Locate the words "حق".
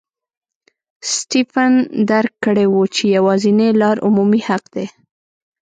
4.47-4.63